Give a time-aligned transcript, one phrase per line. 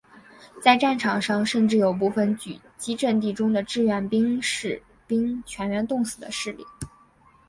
[0.63, 6.65] 在战场上甚至有部分阻击阵地中的志愿兵士兵全员冻死的事例。